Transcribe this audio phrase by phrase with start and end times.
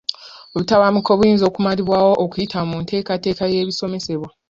[0.55, 4.29] Obutabanguko buyinza kumalibwawo okuyita mu nteekateeka y'ebisomesebwa.